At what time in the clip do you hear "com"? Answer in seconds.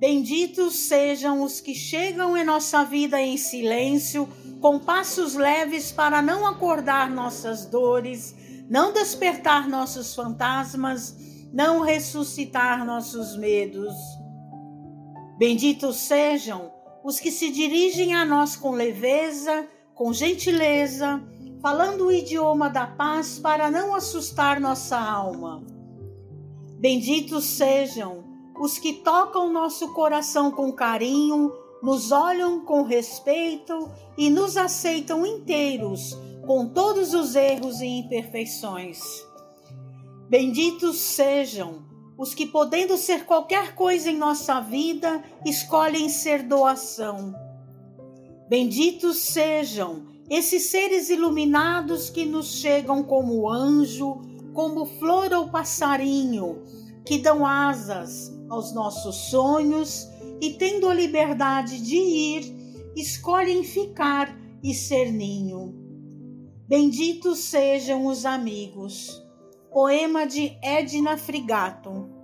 4.60-4.78, 18.54-18.70, 19.94-20.12, 30.50-30.72, 32.64-32.82, 36.44-36.66